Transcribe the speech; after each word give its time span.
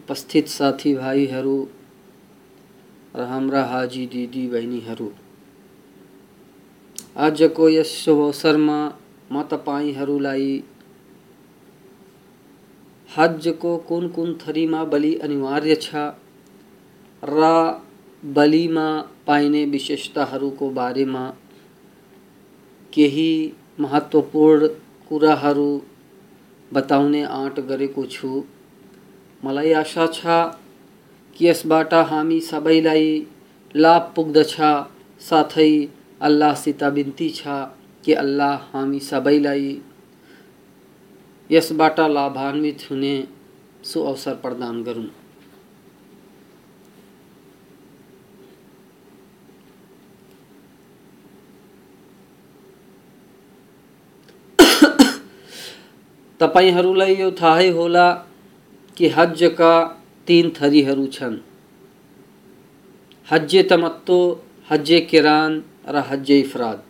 उपस्थित 0.00 0.48
साथी 0.48 0.94
भाइहरू 0.94 1.56
र 3.14 3.20
हाम्रा 3.30 3.62
हाजी 3.62 4.06
दिदी 4.06 4.46
बहिनीहरू 4.48 5.08
आजको 7.26 7.68
यस 7.68 7.92
शुभ 8.04 8.18
अवसरमा 8.24 8.78
म 9.30 9.42
तपाईँहरूलाई 9.50 10.48
हजको 13.17 13.77
कुन 13.89 14.07
कुन 14.09 14.33
थरीमा 14.37 14.83
बलि 14.93 15.13
अनिवार्य 15.23 15.75
छ? 15.81 15.95
र 17.23 17.51
बलिमा 18.35 18.87
पाइने 19.27 19.63
विशेषताहरूको 19.65 20.69
बारेमा 20.71 21.23
केही 22.93 23.31
महत्त्वपूर्ण 23.79 24.67
कुराहरू 25.09 25.69
बताउने 26.71 27.23
आँट 27.23 27.59
गरेको 27.69 28.05
छु। 28.11 28.43
मलाई 29.43 29.71
आशा 29.79 30.05
छ 30.13 30.37
कि 31.35 31.47
यसबाट 31.47 31.93
हामी 32.11 32.39
सबैलाई 32.41 33.09
लाभ 33.75 34.11
पुग्दछ 34.15 34.55
साथै 35.21 35.71
अल्लाहसित 36.21 36.83
बिन्ती 36.95 37.29
छ 37.35 37.57
कि 38.05 38.13
अल्लाह 38.21 38.55
हामी 38.71 38.99
सबैलाई 39.07 39.67
यसबाट 41.51 41.99
लाभान्वित 41.99 42.87
हुने 42.91 43.15
सुअवसर 43.83 44.33
प्रदान 44.35 44.83
गरून्। 44.83 45.07
तपाईँहरूलाई 56.39 57.15
यो 57.15 57.29
थाहै 57.31 57.69
होला 57.69 58.07
कि 58.97 59.07
हजका 59.07 59.73
तीन 60.27 60.49
थरीहरू 60.49 61.07
छन्। 61.07 61.37
हज्जे 63.31 63.63
तमत्तो, 63.63 64.19
हज्जे 64.71 64.99
किरान 64.99 65.63
र 65.87 66.03
हज्जे 66.09 66.39
इफराद। 66.39 66.84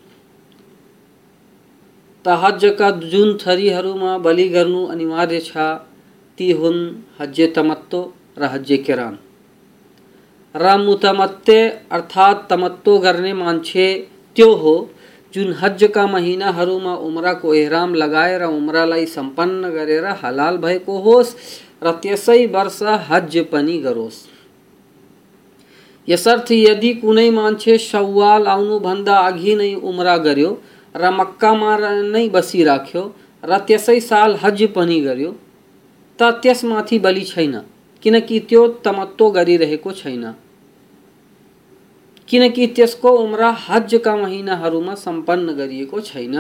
त 2.25 2.35
हजका 2.43 2.89
जुन 3.11 3.37
थरीहरूमा 3.37 4.17
बलि 4.17 4.47
गर्नु 4.49 4.85
अनिवार्य 4.85 5.39
छ। 5.39 5.67
ती 6.37 6.51
हुन् 6.51 6.79
हज्जे 7.19 7.47
तमत्तो 7.47 8.01
र 8.37 8.47
किरान। 8.87 9.17
र 10.55 10.65
अर्थात् 11.91 12.49
तमत्तो 12.49 12.97
गर्ने 12.99 13.33
मान्छे 13.33 13.87
त्यो 14.35 14.51
हो, 14.53 14.75
जुन 15.33 15.53
हजका 15.53 16.05
महिनाहरूमा 16.07 16.93
उम्राको 17.07 17.53
एहराम 17.53 17.93
लगाएर 17.95 18.43
उम्रालाई 18.43 19.05
सम्पन्न 19.05 19.69
गरेर 19.69 20.05
हलाल 20.23 20.57
भएको 20.57 20.97
होस् 20.99 21.35
र 21.83 21.91
त्यसै 22.03 22.45
वर्ष 22.47 22.79
हज 23.09 23.37
पनि 23.51 23.77
गरोस्। 23.77 24.19
यसर्थ 26.07 26.51
यदि 26.51 26.93
कुनै 26.93 27.29
मान्छे 27.31 27.77
सवाल 27.77 28.47
आउनुभन्दा 28.47 29.15
अघि 29.27 29.55
नै 29.55 29.73
उम्रा 29.83 30.17
गर्यो 30.17 30.51
र 30.95 31.11
मक्कामा 31.11 31.71
नै 32.13 32.27
बसिराख्यो 32.35 33.03
र 33.43 33.57
त्यसै 33.67 33.99
साल 33.99 34.35
हज 34.43 34.59
पनि 34.75 34.99
गर्यो। 35.01 35.31
त 36.19 36.21
त्यसमाथि 36.43 36.97
बलि 37.05 37.23
छैन 37.31 37.53
किनकि 38.03 38.39
त्यो 38.49 38.61
तमत्तो 38.85 39.25
गरिरहेको 39.37 39.91
छैन। 39.91 40.23
किनकि 42.29 42.67
त्यसको 42.75 43.09
उम्रा 43.23 43.49
हजका 43.65 44.15
महिनाहरूमा 44.15 44.93
सम्पन्न 44.95 45.47
गरिएको 45.59 45.99
छैन। 46.01 46.35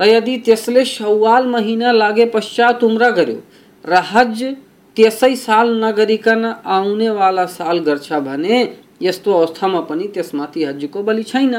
र 0.00 0.04
यदि 0.06 0.34
त्यसले 0.46 0.84
सवाल 0.84 1.46
महिना 1.46 1.92
लागे 1.92 2.26
पश्चात 2.34 2.84
उम्रा 2.84 3.10
गर्यो 3.18 3.38
र 3.84 3.92
हज 4.10 4.36
त्यसै 4.96 5.34
साल 5.36 5.66
नगरिकन 5.84 6.44
आउनेवाला 6.66 7.46
साल 7.46 7.78
गर्छ 7.88 8.12
भने 8.26 8.56
यस्तो 9.02 9.28
अवस्थामा 9.32 9.80
पनि 9.88 10.06
त्यसमाथि 10.14 10.64
हजको 10.64 11.02
बलि 11.02 11.22
छैन। 11.22 11.54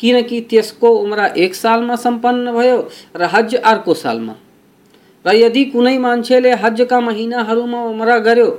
किनकि 0.00 0.40
त्यसको 0.50 0.88
उम्र 0.96 1.26
एक 1.36 1.54
सालमा 1.54 1.96
सम्पन्न 1.96 2.52
भयो 2.52 2.78
र 3.16 3.28
हज 3.34 3.54
अर्को 3.54 3.94
सालमा? 3.94 4.34
र 5.24 5.34
यदि 5.34 5.64
कुनै 5.72 5.96
मान्छेले 5.98 6.52
हजका 6.62 7.00
महिनाहरूमा 7.00 7.82
उम्र 7.84 8.18
गर्यो 8.26 8.50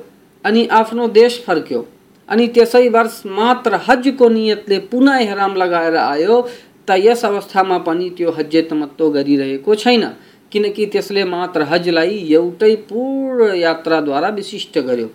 अनि 0.46 0.66
आफ्नो 0.72 1.08
देश 1.08 1.44
फर्क्यो 1.46 1.86
अनि 2.30 2.48
त्यसै 2.48 2.88
वर्ष 2.90 3.22
मात्र 3.26 3.80
हजको 3.88 4.30
नियतले 4.30 4.80
पुनः 4.92 5.18
एहराम 5.18 5.56
लगाएर 5.56 5.96
आयो, 5.96 6.42
त 6.88 6.90
यस 7.00 7.24
अवस्थामा 7.26 7.78
पनि 7.88 8.10
त्यो 8.18 8.32
हज 8.32 8.56
तमत्तो 8.70 9.10
गरिरहेको 9.12 9.76
छैन, 9.76 10.04
किनकि 10.52 10.86
त्यसले 10.86 11.24
मात्र 11.24 11.64
हजलाई 11.72 12.18
एउटै 12.32 12.76
पूर्ण 12.90 13.54
यात्राद्वारा 13.56 14.30
विशिष्ट 14.30 14.78
गर्यो। 14.80 15.10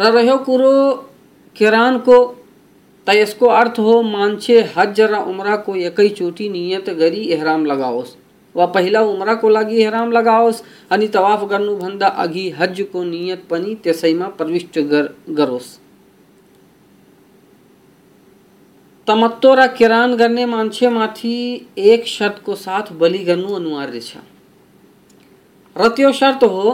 र 0.00 0.10
रह्यो 0.10 0.36
कुरो 0.38 0.74
किरानको 1.56 2.16
त 3.06 3.10
यसको 3.10 3.46
अर्थ 3.46 3.78
हो, 3.78 4.02
मान्छे 4.02 4.60
हज 4.76 5.00
र 5.00 5.14
उम्राको 5.14 5.76
एकैचोटि 5.76 6.48
नियत 6.48 6.90
गरी 6.90 7.24
एहराम 7.26 7.64
लगाओस्। 7.66 8.16
वा 8.54 8.66
पहिला 8.66 9.00
उम्राको 9.00 9.48
लागि 9.48 9.76
एहराम 9.82 10.12
लगाओस्, 10.12 10.62
अनि 10.90 11.08
तवाफ 11.08 11.44
गर्नुभन्दा 11.44 12.06
अघि 12.06 12.48
हजको 12.50 13.04
नियत 13.04 13.46
पनि 13.50 13.74
त्यसैमा 13.74 14.28
प्रविष्ट 14.28 14.78
गर, 14.78 15.08
गरोस्। 15.30 15.78
तमत्तो 19.06 19.54
र 19.54 19.66
किरान 19.66 20.14
गर्ने 20.16 20.46
मान्छेमाथि 20.46 21.34
एक 21.78 22.06
शर्तको 22.06 22.54
साथ 22.54 22.92
बलि 22.92 23.18
गर्नु 23.18 23.54
अनिवार्य 23.54 24.00
छ। 24.00 24.16
र 25.76 25.88
त्यो 25.88 26.12
शर्त 26.12 26.44
हो 26.44 26.72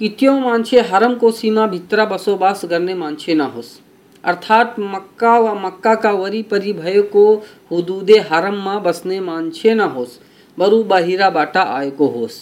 कि 0.00 0.08
त्यो 0.08 0.32
मान्छे 0.38 0.80
हरमको 0.80 1.30
सीमाभित्र 1.30 2.06
बसोबास 2.06 2.64
गर्ने 2.64 2.94
मान्छे 2.94 3.34
नहोस्। 3.34 3.87
अर्थात् 4.23 4.79
मक्का 4.79 5.37
वा 5.39 5.53
मक्काका 5.53 6.11
वरिपरि 6.11 6.73
भएको 6.73 7.25
हुदुदे 7.71 8.19
हरममा 8.29 8.77
बस्ने 8.79 9.19
मान्छे 9.19 9.73
नहोस् 9.73 10.17
बरु 10.57 10.83
बाहिरबाट 10.83 11.57
आएको 11.57 12.07
होस् 12.07 12.39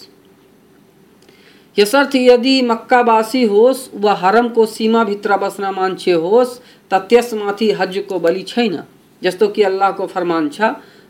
यसर्थ 1.78 2.16
यदि 2.16 2.62
मक्कावासी 2.62 3.44
होस् 3.46 3.88
वा 3.96 4.14
हरमको 4.14 4.66
सीमाभित्र 4.68 5.38
बस्न 5.38 5.74
मान्छे 5.76 6.12
होस् 6.24 6.60
त 6.92 7.02
त्यसमाथि 7.10 7.72
हजको 7.72 8.20
बलि 8.20 8.44
छैन 8.48 8.82
जस्तो 9.22 9.48
कि 9.48 9.64
अल्लाहको 9.64 10.08
फरमान 10.08 10.50
छ 10.50 10.74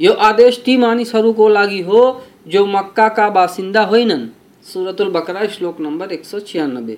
यो 0.00 0.12
आदेश 0.24 0.62
ती 0.64 0.76
मानिसहरूको 0.76 1.48
लागि 1.48 1.80
हो 1.82 2.00
जो 2.46 2.64
मक्काका 2.66 3.28
बासिन्दा 3.30 3.82
होइनन् 3.84 4.26
सुरतुल 4.65 5.09
बकरा, 5.09 5.45
श्लोक 5.47 5.79
नम्बर 5.81 6.11
एक 6.11 6.25
सौ 6.25 6.39
छियानब्बे 6.39 6.97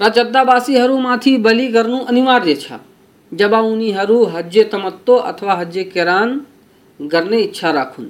र 0.00 0.08
जद्दावासीहरूमाथि 0.08 1.36
बलि 1.38 1.66
गर्नु 1.68 1.98
अनिवार्य 2.04 2.54
छ। 2.54 2.78
जब 3.32 3.52
उनीहरू 3.54 4.24
हज्जे 4.24 4.64
तमत्तो 4.64 5.16
अथवा 5.30 5.54
हज्जे 5.54 5.84
केरान 5.84 6.40
गर्ने 7.00 7.38
इच्छा 7.40 7.70
राखुन्। 7.70 8.08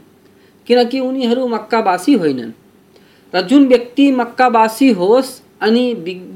किनकि 0.67 1.01
उनीहरू 1.01 1.47
मक्कावासी 1.47 2.15
होइनन्। 2.15 2.53
र 3.35 3.41
जुन 3.41 3.67
व्यक्ति 3.69 4.11
मक्कावासी 4.13 4.91
होस् 4.93 5.41
अनि 5.61 5.85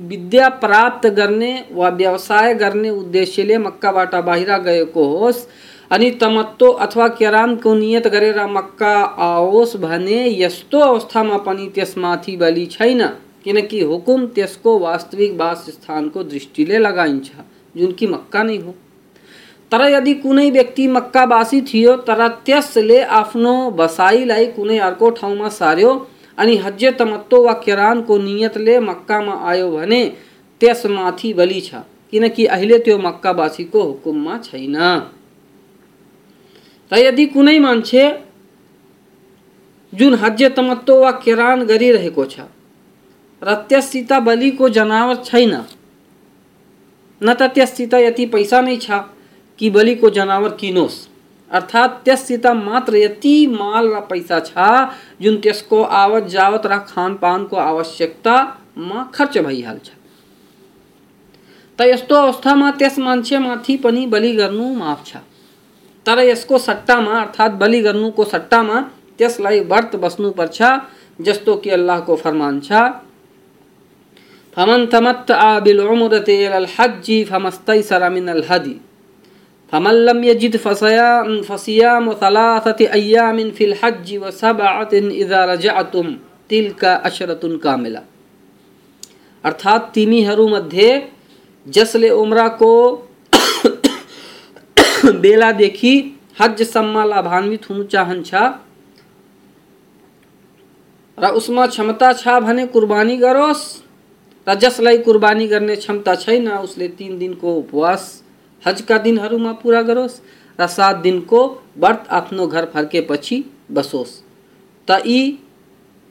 विद्या 0.09 0.49
प्राप्त 0.63 1.07
गर्ने 1.11 1.53
वा 1.73 1.89
व्यवसाय 1.91 2.55
गर्ने 2.55 2.91
उद्देश्यले 2.91 3.59
मक्काबाट 3.59 4.15
बाहिर 4.15 4.53
गएको 4.59 5.05
होस् 5.09 5.47
अनि 5.91 6.11
तमत्तो 6.11 6.71
अथवा 6.71 7.09
केरानको 7.09 7.75
नियत 7.75 8.07
गरेर 8.07 8.47
मक्का 8.47 8.95
आओस् 9.27 9.77
भने 9.77 10.19
यस्तो 10.43 10.79
अवस्थामा 10.79 11.37
पनि 11.37 11.67
त्यसमाथि 11.75 12.37
बलि 12.37 12.67
छैन। 12.67 13.07
किनकि 13.45 13.81
हुकुम 13.81 14.27
त्यसको 14.27 14.79
वास्तविक 14.79 15.33
वासस्थानको 15.37 16.23
दृष्टिले 16.23 16.79
लगाइन्छ, 16.79 17.31
जुन 17.77 17.93
कि 17.93 18.07
मक्का 18.07 18.43
नै 18.43 18.57
हो। 18.57 18.75
तर 19.73 19.83
यदि 19.91 20.15
कुनै 20.15 20.51
व्यक्ति 20.51 20.87
मक्कावासी 20.89 21.61
थियो, 21.61 21.97
तर 21.97 22.29
त्यसले 22.47 23.01
आफ्नो 23.03 23.55
बसाइलाई 23.71 24.47
कुनै 24.47 24.79
अर्को 24.79 25.11
ठाउँमा 25.11 25.49
सार्यो 25.49 25.93
अनि 26.39 26.57
हज्जे 26.57 26.91
तमत्तो 26.93 27.43
वा 27.43 27.53
किरानको 27.53 28.19
नियतले 28.19 28.79
मक्कामा 28.81 29.35
आयो 29.51 29.71
भने 29.71 30.05
त्यसमाथि 30.61 31.33
बलि 31.33 31.61
छ। 31.61 31.75
किनकि 32.11 32.47
अहिले 32.47 32.79
त्यो 32.79 32.99
मक्कावासीको 32.99 33.83
हुकुममा 33.83 34.39
छैन। 34.39 34.77
र 36.91 36.99
यदि 36.99 37.27
कुनै 37.27 37.59
मान्छे 37.59 38.05
जुन 39.93 40.15
हज्जे 40.15 40.49
तमत्तो 40.57 40.95
वा 41.01 41.11
किरान 41.25 41.65
गरिरहेको 41.67 42.25
छ, 42.27 42.47
र 43.43 43.55
त्यससित 43.69 44.13
बलिको 44.27 44.69
जनावर 44.69 45.17
छैन, 45.25 45.55
न 47.21 47.35
त 47.35 47.43
त्यससित 47.55 47.95
यति 47.97 48.27
पैसा 48.33 48.61
नै 48.61 48.77
छ 48.77 49.03
कि 49.59 49.71
बलि 49.71 49.95
को 49.95 50.11
जनावर 50.11 50.51
किनोस्। 50.61 50.97
अर्थात 51.51 51.91
त्यसित 52.05 52.47
मात्र 52.47 52.97
यति 52.97 53.37
माल 53.49 53.85
र 53.95 54.01
पैसा 54.11 54.41
छ 54.41 54.51
जुन 55.23 55.37
त्यसको 55.41 55.83
आवत 55.83 56.25
जावत 56.29 56.67
र 56.67 56.79
खानपानको 56.89 57.57
आवश्यकतामा 57.57 59.03
खर्च 59.15 59.39
भइहाल्छ। 59.39 59.89
त 61.79 61.81
यस्तो 61.83 62.15
अवस्थामा 62.17 62.71
त्यस 62.79 62.99
मान्छेमाथि 62.99 63.77
पनि 63.85 64.07
बलि 64.07 64.33
गर्नु 64.37 64.67
माफ़ 64.75 65.05
छ। 65.07 65.17
तर 66.07 66.19
यसको 66.23 66.59
सट्टामा, 66.59 67.15
अर्थात् 67.21 67.59
बलि 67.59 67.81
गर्नुको 67.83 68.25
सट्टामा, 68.27 68.81
त्यसलाई 69.19 69.61
व्रत 69.63 69.97
बस्नुपर्छ 69.97 70.59
जस्तो 71.21 71.55
कि 71.57 71.71
अल्लाहको 71.71 72.17
फरमान 72.17 72.61
छ। 72.61 72.69
फमन 74.57 74.87
तमत्तआ 74.87 75.59
बिलउम्रति 75.61 76.35
इलल 76.45 76.67
हज्ज 76.75 77.09
फमस्तैसर 77.29 78.09
मिनल 78.11 78.43
हदी। 78.51 78.77
फमन 79.73 79.95
लम 80.07 80.25
यजिद 80.25 80.57
फसयाम 80.57 81.41
फसियाम 81.43 82.13
थलाथति 82.15 82.85
अय्यामिन 82.87 83.51
फिल 83.51 83.75
हज्ज 83.83 84.17
व 84.17 84.31
सबअतिन 84.33 85.11
इज़ा 85.13 85.45
रजअतुम। 85.45 86.15
तिलका 86.51 86.95
अर्थात 89.45 89.91
तिमीहरूमध्ये 89.95 90.91
जसले 91.67 92.09
उम्राको 95.05 96.13
हज 96.41 96.51
हजसम्म 96.51 97.05
लाभान्वित 97.09 97.71
हुनु 97.71 97.85
चाहन्छ 97.85 98.35
र 101.19 101.29
उसमा 101.29 101.67
क्षमता 101.67 102.13
छ 102.13 102.29
भने 102.29 102.67
कुर्बानी 102.67 103.17
गरोस्। 103.17 103.83
र 104.49 104.55
जसलाई 104.55 104.99
कुर्बानी 104.99 105.49
गर्ने 105.49 105.77
क्षमता 105.77 106.15
छैन, 106.15 106.49
उसले 106.49 106.89
तिन 106.89 107.19
दिनको 107.19 107.55
उपवास, 107.55 108.23
हजका 108.67 108.99
दिनहरूमा 108.99 109.53
पुरा 109.53 109.83
गरोस्। 109.83 110.21
र 110.61 110.67
सात 110.67 110.97
दिनको 110.97 111.63
व्रत 111.79 112.07
आफ्नो 112.11 112.47
घर 112.47 112.65
फर्केपछि 112.65 113.45
बसोस्। 113.73 114.21
त 114.89 115.03
यी 115.07 115.31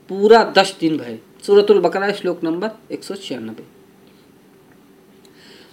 पुरा 0.10 0.44
दस 0.44 0.78
दिन 0.80 0.98
भए। 0.98 1.20
सुरतुल 1.46 1.80
बकरा 1.80 2.12
श्लोक 2.12 2.44
नम्बर 2.44 2.70
एक 2.92 3.04
सौ 3.04 3.16
छियानब्बे। 3.16 3.75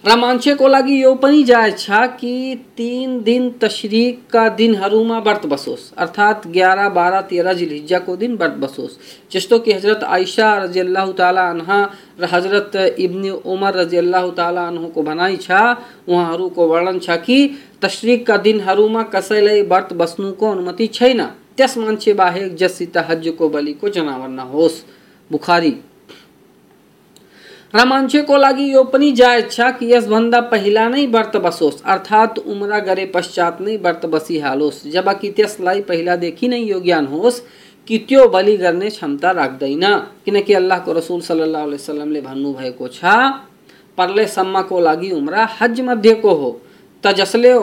र 0.03 0.15
मान्छेको 0.19 0.67
लागि 0.67 0.95
यो 1.01 1.13
पनि 1.15 1.43
जायज़ 1.43 1.75
छ 1.75 1.97
कि 2.19 2.55
तिन 2.77 3.21
दिन 3.23 3.49
तशरिकका 3.59 4.47
दिनहरूमा 4.51 5.19
व्रत 5.19 5.45
बसोस्, 5.45 5.83
अर्थात् 5.95 6.47
ग्यारह 6.47 6.89
बाह्र 6.89 7.21
तेह्र 7.29 7.53
जिलहिज्जाको 7.53 8.15
दिन 8.15 8.35
व्रत 8.35 8.57
बसोस्। 8.61 8.97
जस्तो 9.31 9.59
कि 9.59 9.71
हज़रत 9.71 10.03
आइसा 10.05 10.47
रज़ी 10.63 10.79
अल्लाह 10.79 11.05
र 12.19 12.29
हज़रत 12.31 12.75
इब्न 12.99 13.29
उमर 13.45 13.73
रज़ी 13.75 13.97
अल्लाह 13.97 14.29
ताला 14.31 14.67
अन्हुको 14.67 15.03
भनाइ 15.03 15.37
छ 15.37 15.51
उहाँहरूको 16.09 16.67
वर्णन 16.67 16.99
छ 16.99 17.17
कि 17.23 17.39
तशरिकका 17.81 18.37
दिनहरूमा 18.43 19.03
कसैलाई 19.15 19.61
व्रत 19.63 19.93
बस्नुको 19.93 20.51
अनुमति 20.51 20.87
छैन। 20.89 21.25
त्यस 21.57 21.77
मान्छे 21.77 22.13
बाहेक 22.13 22.55
जससित 22.57 22.97
हजको 23.09 23.49
बलिको 23.49 23.89
जनावर 23.89 24.29
नहोस् 24.29 24.83
बुखारी 25.31 25.75
यो 27.73 28.83
पनि 28.83 29.11
जायज़ 29.11 29.45
छ 29.45 29.69
कि 29.77 29.85
यसभन्दा 29.91 30.39
पहिला 30.49 30.87
नै 30.89 31.05
व्रत 31.13 31.37
बसोस्, 31.43 31.81
अर्थात् 31.83 32.37
उम्रा 32.39 32.79
गरे 32.79 33.05
पश्चात 33.15 33.61
नै 33.61 33.77
व्रत 33.77 34.05
बसिहालोस् 34.13 34.81
जबकि 34.93 35.29
त्यसलाई 35.37 35.81
पहिलादेखि 35.89 36.47
नै 36.47 36.59
यो 36.59 36.79
ज्ञान 36.79 37.05
होस् 37.07 37.41
कि 37.87 37.97
त्यो 38.09 38.27
बलि 38.29 38.55
गर्ने 38.57 38.89
क्षमता 38.89 39.31
राख्दैन 39.31 39.85
किनकि 40.25 40.53
अल्लाहको 40.53 40.93
रसुल 40.93 41.21
सल्लाह 41.21 41.65
वसलमले 41.65 42.21
भन्नुभएको 42.21 42.87
छ 42.89 43.01
पर्लेसम्मको 43.97 44.79
लागि 44.79 45.11
उम्रा 45.11 45.49
हज 45.57 45.81
मध्येको 45.81 46.33
हो। 46.33 46.51
त 47.03 47.15
जसले 47.17 47.57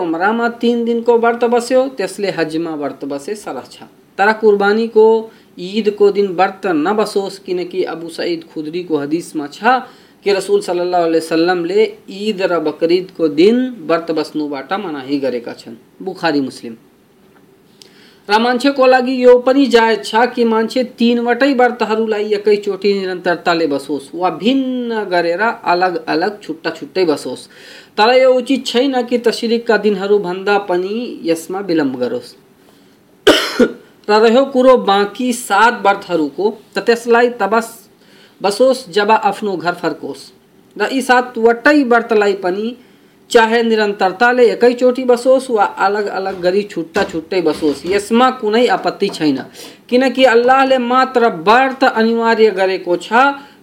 तिन 0.60 0.84
दिनको 0.84 1.18
व्रत 1.18 1.44
बस्यो, 1.54 1.86
त्यसले 1.96 2.30
हजमा 2.38 2.74
व्रत 2.82 3.04
बसे 3.04 3.34
सरह 3.36 3.66
छ। 3.70 3.86
तर 4.18 4.32
कुर्बानीको 4.42 5.06
ईदको 5.58 6.10
दिन 6.10 6.26
व्रत 6.36 6.66
नबसोस् 6.66 7.38
किनकि 7.46 7.82
अबु 7.84 8.08
सईद 8.10 8.44
खुदरीको 8.52 8.96
हदिसमा 8.98 9.46
छ 9.46 9.62
कि 10.24 10.32
रसूल 10.32 10.60
सल्लल्लाहु 10.60 11.04
अलैहि 11.04 11.24
वसल्लमले 11.24 11.96
ईद 12.10 12.42
र 12.42 12.58
बकरिदको 12.58 13.28
दिन 13.28 13.56
व्रत 13.80 14.10
बस्नुबाट 14.10 14.72
मनाही 14.72 15.18
गरेका 15.18 15.52
छन्। 15.52 15.76
बुखारी, 16.02 16.40
मुस्लिम। 16.40 16.76
र 18.28 18.38
मान्छेको 18.38 18.86
लागि 18.86 19.24
यो 19.24 19.38
पनि 19.38 19.66
जायज़ 19.66 20.00
छ 20.00 20.26
कि 20.34 20.44
मान्छे 20.44 20.84
तिनवटै 20.84 21.52
व्रतहरूलाई 21.54 22.32
एकैचोटि 22.34 22.92
निरन्तरताले 22.94 23.66
बसोस् 23.66 24.14
वा 24.14 24.30
भिन्न 24.30 25.04
गरेर 25.04 25.40
अलग 25.40 26.04
अलग 26.06 26.40
छुट्टा 26.42 26.70
छुट्टै 26.70 27.04
बसोस्। 27.04 27.48
तर 27.96 28.14
यो 28.14 28.32
उचित 28.34 28.66
छैन 28.66 29.02
कि 29.02 29.18
तस्रिकका 29.18 29.76
दिनहरूभन्दा 29.76 30.58
पनि 30.58 31.20
यसमा 31.24 31.60
विलम्ब 31.60 31.96
गरोस्। 31.96 32.34
र 34.08 34.20
रह्यो 34.20 34.44
कुरो 34.44 34.76
बाँकी 34.76 35.32
सात 35.32 35.82
व्रतहरूको 35.82 36.58
त 36.74 36.78
त्यसलाई 36.78 37.28
तबस 37.30 37.89
बसोस् 38.42 38.88
जब 38.90 39.10
आफ्नो 39.10 39.56
घर 39.56 39.74
फर्कोस्। 39.74 40.30
र 40.78 40.88
यी 40.92 41.02
सातवटै 41.02 41.82
व्रतलाई 41.82 42.32
पनि, 42.32 42.76
चाहे 43.30 43.62
निरन्तरताले 43.62 44.50
एकैचोटि 44.50 45.04
बसोस्, 45.04 45.50
वा 45.50 45.64
अलग 45.64 46.06
अलग 46.06 46.40
गरी 46.40 46.62
छुट्टा 46.62 47.04
छुट्टै 47.04 47.40
बसोस्। 47.40 47.86
यसमा 47.86 48.30
कुनै 48.30 48.66
आपत्ति 48.66 49.08
छैन। 49.08 49.38
किनकि 49.88 50.24
अल्लाहले 50.24 50.78
मात्र 50.78 51.28
व्रत 51.28 51.84
अनिवार्य 51.84 52.50
गरेको 52.50 52.96
छ, 52.96 53.12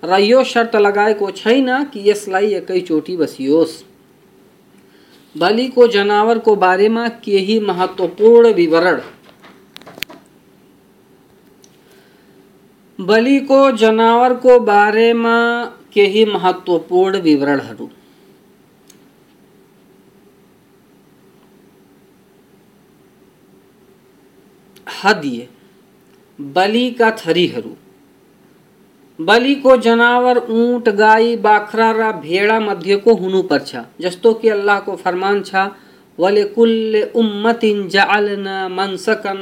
र 0.04 0.20
यो 0.20 0.44
शर्त 0.44 0.76
लगाएको 0.76 1.32
छैन 1.32 1.84
कि 1.84 2.10
यसलाई 2.10 2.54
एकैचोटि 2.54 3.18
बसियोस्। 3.18 3.84
बलिको 5.38 5.88
जनावरको 5.88 6.56
बारेमा 6.56 7.08
केही 7.08 7.60
महत्त्वपूर्ण 7.60 8.54
विवरण 8.54 9.02
बलिको 13.00 13.60
जनावरको 13.72 14.60
बारेमा 14.60 15.38
केही 15.94 16.26
महत्त्वपूर्ण 16.26 17.20
विवरणहरू। 17.20 17.88
हदिए 25.04 25.48
बलिका 26.40 27.10
बलि 29.20 29.54
को 29.56 29.76
जनावर 29.78 30.38
ऊँट, 30.38 30.90
गाई, 30.90 31.36
बाख्रा 31.36 31.92
र 31.92 32.12
भेडा 32.22 32.60
मध्येको 32.60 33.14
हुनुपर्छ 33.14 33.76
जस्तो 34.02 34.34
कि 34.34 34.50
अल्लाहको 34.50 34.96
फरमान 34.96 35.42
छ 35.44 35.56
वलिकुल्ल 36.18 37.02
उम्मतिन 37.16 37.88
जअलना 37.90 38.58
मनसकन 38.70 39.42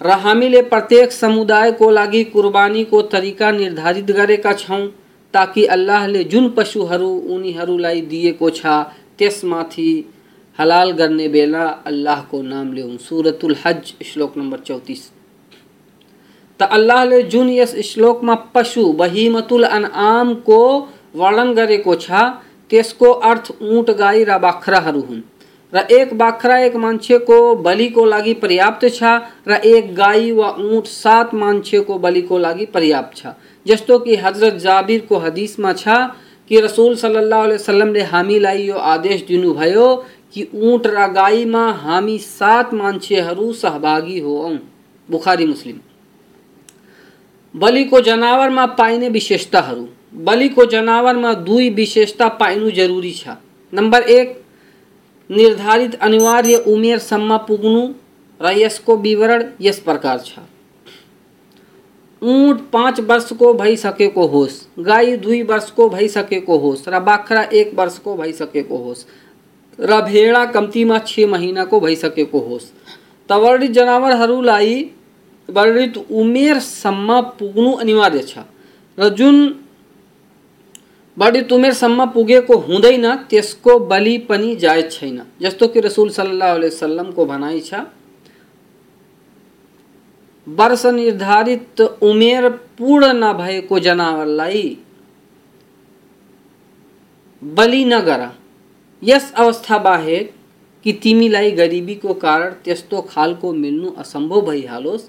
र 0.00 0.18
हामीले 0.20 0.60
प्रत्येक 0.70 1.12
समुदायको 1.12 1.90
लागि 1.90 2.22
कुर्बानीको 2.26 3.02
तरीका 3.10 3.50
निर्धारित 3.52 4.10
गरेका 4.12 4.52
छौँ 4.54 4.86
ताकि 5.34 5.64
अल्लाहले 5.70 6.24
जुन 6.26 6.48
पशुहरू 6.56 7.10
उनीहरूलाई 7.30 8.00
दिएको 8.06 8.50
छ 8.52 8.78
त्यसमाथि 9.18 9.88
हलाल 10.58 10.92
गर्ने 10.94 11.28
बेला 11.30 11.66
अल्लाह 11.86 12.22
को 12.30 12.42
नाम 12.44 12.72
ल्याउँ 12.72 12.96
सुरतुल 13.00 13.56
हज 13.64 13.92
श्लोक 14.04 14.36
नंबर 14.36 14.58
चौतिस 14.66 15.02
त 16.60 16.68
अल्लाहले 16.72 17.22
जुन 17.32 17.48
यस 17.50 17.74
श्लोकमा 17.84 18.34
पशु 18.54 18.82
बहिमतुल 18.98 19.64
अनआमको 19.66 20.60
वर्णन 21.14 21.52
गरेको 21.54 21.94
छ, 21.94 22.10
त्यसको 22.70 23.10
अर्थ 23.30 23.50
ऊँट 23.62 23.90
गाई 23.98 24.24
र 24.24 24.38
बाख्राहरू 24.38 25.00
हुन्। 25.00 25.20
र 25.72 25.78
एक 25.92 26.12
बाख्रा 26.18 26.56
एक 26.58 26.76
मान्छेको 26.76 27.38
बलिको 27.62 28.04
लागि 28.04 28.34
पर्याप्त 28.42 28.84
छ, 28.88 29.02
र 29.48 29.60
एक 29.64 29.94
गाई 29.94 30.30
वा 30.32 30.48
ऊँट 30.60 30.86
सात 30.86 31.34
मान्छेको 31.34 31.98
बलिको 31.98 32.38
लागि 32.38 32.66
पर्याप्त 32.74 33.16
छ। 33.16 33.34
जस्तो 33.66 33.98
कि 33.98 34.16
हज़रत 34.16 34.54
जाबिरको 34.64 35.18
हदिसमा 35.18 35.72
छ 35.72 35.88
कि 36.50 36.60
रसुल 36.60 36.94
सल्लाह 36.96 37.44
वसलमले 37.46 38.02
हामीलाई 38.12 38.62
यो 38.62 38.76
आदेश 38.92 39.24
दिनुभयो 39.28 39.88
कि 40.32 40.48
ऊँट 40.54 40.86
र 40.86 41.06
गाईमा 41.12 41.64
हामी 41.82 42.18
सात 42.20 42.74
मान्छेहरू 42.74 43.52
सहभागी 43.54 44.18
हौँ 44.20 44.58
बुखारी, 45.08 45.46
मुस्लिम। 45.46 45.78
बलिको 47.56 48.00
जनावरमा 48.00 48.66
पाइने 48.66 49.08
विशेषताहरू। 49.08 49.88
बलिको 50.14 50.66
जनावरमा 50.66 51.34
दुई 51.34 51.70
विशेषता 51.70 52.28
पाइनु 52.28 52.70
जरुरी 52.70 53.12
छ। 53.12 53.28
नम्बर 53.74 54.02
एक, 54.02 54.42
निर्धारित 55.30 55.94
अनिवार्य 55.94 56.56
उमेरसम्म 56.56 57.36
पुग्नु 57.36 57.94
र 58.42 58.52
यसको 58.52 58.96
विवरण 58.96 59.50
यस 59.60 59.78
प्रकार 59.78 60.18
छ। 60.18 60.38
ऊँट 62.22 62.60
पाँच 62.72 63.00
वर्षको 63.00 63.54
भइसकेको 63.54 64.26
होस्, 64.26 64.66
गाई 64.78 65.16
दुई 65.16 65.42
वर्ष 65.42 65.62
वर्षको 65.62 65.88
भइसकेको 65.88 66.58
होस् 66.58 66.88
र 66.88 67.00
बाख्रा 67.00 67.42
एक 67.42 67.74
वर्षको 67.74 68.16
भइसकेको 68.16 68.76
होस् 68.76 69.04
र 69.80 70.00
भेडा 70.00 70.44
कम्तीमा 70.44 70.98
छ 70.98 71.18
महिनाको 71.18 71.80
भइसकेको 71.80 72.38
होस्। 72.38 72.72
त 73.28 73.32
वर्णित 73.32 73.70
जनावरहरूलाई 73.70 74.90
वर्णित 75.48 75.96
उमेरसम्म 75.98 77.20
पुग्नु 77.38 77.72
अनिवार्य 77.74 78.22
छ। 78.22 78.38
र 78.98 79.08
जुन 79.08 79.36
वर्णित 81.16 81.52
उमेरसम्म 81.52 82.06
पुगेको 82.06 82.56
हुँदैन 82.58 83.14
त्यसको 83.30 83.78
बलि 83.88 84.16
पनि 84.28 84.54
जायज़ 84.56 84.88
छैन। 84.90 85.22
जस्तो 85.42 85.68
कि 85.68 85.80
रसुल 85.80 86.10
सल्लाह 86.10 86.54
वसल्लमको 86.56 87.26
भनाइ 87.26 87.60
छ 87.60 87.86
वर्ष 90.46 90.84
निर्धारित 90.86 91.80
उमेर 91.80 92.48
पूर्ण 92.78 93.12
नभएको 93.14 93.78
जनावरलाई 93.78 94.76
बलि 97.42 97.84
नगर 97.84 98.28
यस 99.02 99.32
अवस्था 99.36 99.78
बाहेक 99.78 100.32
कि 100.84 100.92
तिमीलाई 101.02 101.50
गरिबीको 101.52 102.14
कारण 102.16 102.52
त्यस्तो 102.64 103.00
खालको 103.10 103.52
मिल्नु 103.54 103.90
असम्भव 103.98 104.40
भइहालोस्। 104.40 105.08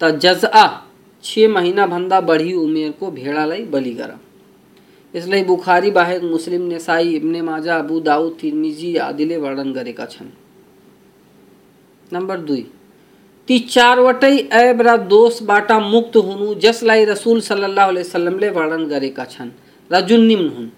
त 0.00 0.04
जजआ 0.04 0.84
छ 1.24 1.38
महिनाभन्दा 1.48 2.20
बढी 2.20 2.52
उमेरको 2.52 3.10
भेडालाई 3.10 3.64
बलि 3.64 3.90
गर 3.90 4.14
इसलिए 5.14 5.44
बुखारी 5.44 5.90
बाहेक 5.90 6.22
मुस्लिम 6.22 6.62
नेसाई 6.62 7.08
इब्ने 7.08 7.42
माजा, 7.42 7.76
अबु 7.76 8.00
दाउद 8.00 8.36
तिर्मिजी 8.40 8.96
आदिले 8.96 9.36
वर्णन 9.36 9.72
छन्। 10.10 10.26
नम्बर 12.12 12.38
दुई, 12.38 12.66
ती 13.48 13.58
चारवटै 13.58 14.36
ऐब 14.52 14.82
र 14.82 14.96
दोषबाट 14.96 15.72
मुक्त 15.72 16.16
हुनु, 16.16 16.54
जसलाई 16.54 17.04
रसुल 17.04 17.40
सल्लाह 17.40 17.90
वसल्लमले 17.90 18.50
वर्णन 18.50 18.84
गरेका 18.84 19.24
छन्। 19.24 19.50
र 19.92 20.00
जुन 20.00 20.20
निम्न 20.20 20.48
हुन्। 20.48 20.68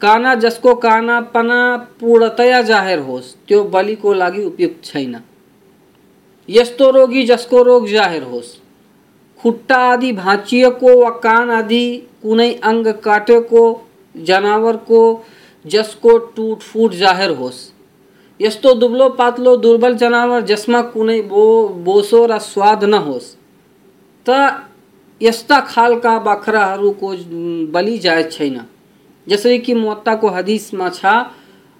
काना 0.00 0.34
जसको 0.34 0.74
कानापना 0.74 1.76
पूर्णतया 2.00 2.62
जाहेर 2.62 2.98
होस्, 2.98 3.34
त्यो 3.48 3.64
बलिको 3.64 4.12
लागि 4.12 4.44
उपयुक्त 4.44 4.84
छैन। 4.84 5.14
यस्तो 6.48 6.90
रोगी 6.90 7.22
जसको 7.26 7.62
रोग 7.62 7.88
ज़ाहिर 7.88 8.22
होस्। 8.22 8.56
खुट्टा 9.40 9.78
आदि 9.92 10.10
भाँचिएको 10.14 10.96
वा 11.00 11.10
कान 11.20 11.50
आदि 11.50 11.84
कुने 12.22 12.48
कुनै 12.48 12.50
अङ्ग 12.64 12.88
काटेको, 13.04 13.62
जनावरको 14.14 15.00
जसको 15.64 16.16
टुटफुट 16.36 16.92
ज़ाहिर 16.94 17.30
होस्। 17.30 17.60
यस्तो 18.40 18.74
दुब्लो 18.74 19.08
पातलो 19.18 19.56
दुर्बल 19.56 19.94
जनावर 19.96 20.40
जसमा 20.42 20.80
कुनै 20.92 21.20
बो, 21.22 21.44
बोसो 21.68 22.24
र 22.26 22.38
स्वाद 22.40 22.84
नहोस् 22.84 23.34
त 24.26 24.68
यस्ता 25.20 25.60
खालका 25.62 26.18
बाख्राहरूको 26.20 27.08
बलि 27.72 27.98
जायज़ 27.98 28.28
छैन। 28.28 28.60
जसरी 29.26 29.58
कि 29.58 29.74
मुत्ताको 29.74 30.28
हदिसमा 30.28 30.88
छ, 30.90 31.04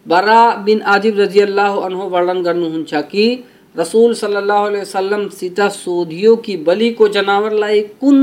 बरा 0.07 0.41
बिन 0.65 0.81
आजिब 0.89 1.21
रज़ी 1.21 1.41
अल्लाह 1.41 1.77
अनहो 1.81 2.09
वर्णन 2.09 2.43
गर्नुहुन्छ 2.43 2.95
कि 3.11 3.27
रसूल 3.77 4.15
सल्लल्लाहु 4.15 4.67
अलैहि 4.67 4.83
वसल्लम 4.83 5.29
सीता 5.29 5.69
सोधियो 5.69 6.37
कि 6.37 6.57
बलिको 6.57 7.09
जनावरलाई 7.09 7.81
कुन 8.01 8.19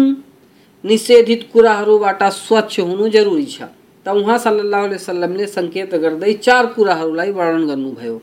निषेधित 0.84 1.50
कुराहरूबाट 1.54 2.24
स्वच्छ 2.24 2.80
हुनु 2.80 3.10
जरुरी 3.10 3.46
छ? 3.46 3.62
त 4.06 4.10
उहाँ 4.10 4.38
सल्लल्लाहु 4.38 4.84
अलैहि 4.84 4.96
वसल्लमले 4.96 5.48
सङ्केत 5.48 5.96
गर्दै 5.96 6.34
चार 6.34 6.66
कुराहरूलाई 6.66 7.32
वर्णन 7.32 7.68
गर्नुभयो। 7.68 8.22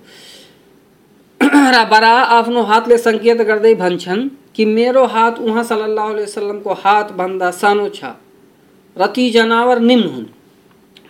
र 1.74 1.84
बरा 1.90 2.14
आफ्नो 2.38 2.62
हातले 2.62 2.98
सङ्केत 2.98 3.42
गर्दै 3.42 3.74
भन्छन् 3.74 4.28
कि 4.54 4.64
मेरो 4.64 5.04
हात 5.06 5.38
उहाँ 5.38 5.64
सल्लल्लाहु 5.64 6.10
अलैहि 6.10 6.24
वसल्लमको 6.24 6.74
हातभन्दा 6.74 7.50
सानो 7.50 7.88
छ। 7.88 8.04
र 8.96 9.06
ती 9.06 9.30
जनावर 9.30 9.78
निम्न 9.80 10.08
हुन्। 10.08 10.26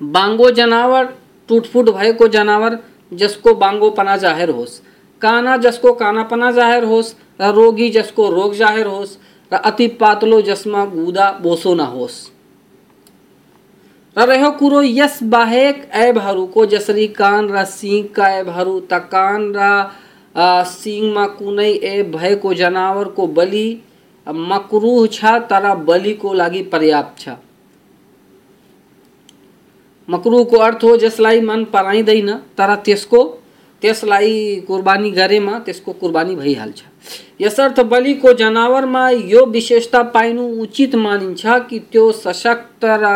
बाङ्गो 0.02 0.50
जनावर, 0.50 1.04
टुटफुट 1.48 1.88
भएको 1.90 2.28
जनावर, 2.28 2.78
जसको 3.12 3.54
बाङ्गोपना 3.54 4.16
जाहेर 4.16 4.50
होस्। 4.50 4.82
काना 5.22 5.56
जसको 5.56 5.92
कानापना 5.94 6.50
ज़ाहिर 6.52 6.84
होस्, 6.84 7.14
र 7.40 7.52
रोगी 7.52 7.88
जसको 7.90 8.28
रोग 8.30 8.54
ज़ाहिर 8.54 8.86
होस्, 8.86 9.16
र 9.52 9.56
अति 9.56 9.86
पातलो 10.00 10.40
जसमा 10.42 10.84
गुदा 10.86 11.30
बोसो 11.42 11.74
न 11.74 11.80
होस्। 11.80 12.18
र 14.16 14.26
रह्यो 14.26 14.50
कुरो 14.50 14.82
यस 14.82 15.22
बाहेक 15.22 15.88
ऐबहरूको 15.94 16.66
जसरी 16.66 17.06
कान 17.08 17.48
र 17.48 17.64
सिङका 17.64 18.28
ऐबहरू, 18.38 18.80
त 18.80 18.92
कान 19.08 19.52
र 19.56 19.90
सिङमा 20.64 21.26
कुनै 21.26 21.72
ऐब 21.72 22.16
भएको 22.16 22.54
जनावरको 22.54 23.26
बलि 23.28 23.68
मकरुह 24.26 25.06
छ, 25.06 25.24
तर 25.50 25.74
बलिको 25.84 26.32
लागि 26.34 26.62
पर्याप्त 26.62 27.20
छ। 27.20 27.28
मकरुहको 30.08 30.56
अर्थ 30.58 30.84
हो 30.84 30.96
जसलाई 30.96 31.40
मन 31.40 31.64
पराइँदैन, 31.64 32.34
तर 32.56 32.74
त्यसको 32.76 33.37
त्यसलाई 33.82 34.64
कुर्बानी 34.68 35.10
गरेमा 35.10 35.58
त्यसको 35.66 35.92
कुर्बानी 36.00 36.34
भइहाल्छ। 36.36 36.80
यसर्थ 37.40 37.80
बलिको 37.90 38.32
जनावरमा 38.34 39.08
यो 39.10 39.44
विशेषता 39.46 40.02
पाइनु 40.14 40.44
उचित 40.62 40.94
मानिन्छ 40.96 41.46
कि 41.70 41.78
त्यो 41.92 42.10
सशक्त 42.14 42.84
र 42.84 43.06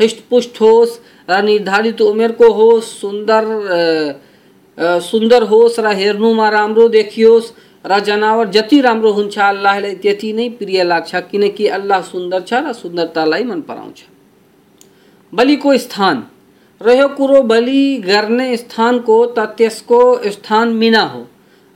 हृष्टपुष्ट 0.00 0.60
होस् 0.60 0.98
र 1.28 1.42
निर्धारित 1.44 2.00
उमेरको 2.02 2.48
होस्, 2.52 2.86
सुन्दर 3.00 3.44
सुन्दर 4.78 5.42
होस् 5.42 5.80
र 5.80 5.92
हेर्नुमा 5.94 6.48
राम्रो 6.48 6.88
देखियोस् 6.88 7.52
र 7.84 7.98
जनावर 8.00 8.48
जति 8.50 8.80
राम्रो 8.80 9.10
हुन्छ 9.12 9.38
अल्लाहलाई 9.38 9.94
त्यति 9.94 10.32
नै 10.32 10.48
प्रिय 10.58 10.82
लाग्छ, 10.84 11.14
किनकि 11.30 11.66
अल्लाह 11.68 12.00
सुन्दर 12.02 12.40
छ 12.40 12.52
र 12.64 12.72
सुन्दरतालाई 12.72 13.44
मन 13.44 13.60
पराउँछ 13.68 13.98
बलिको 15.32 15.76
स्थान। 15.78 16.16
रह्यो 16.80 17.08
कुरो 17.08 17.42
बलि 17.42 18.02
गर्ने 18.06 18.56
स्थानको 18.56 19.16
त 19.26 19.38
त्यसको 19.56 20.00
स्थान 20.30 20.68
मिना 20.74 21.02
हो। 21.02 21.26